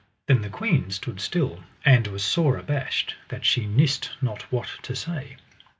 [0.25, 4.95] Then the queen stood still and was sore abashed, that she nist not what to
[4.95, 5.37] say.